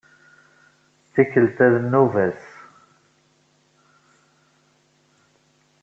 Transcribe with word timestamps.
Tikkelt-a 1.13 1.67
d 1.73 1.75
nnuba-s. 1.83 2.43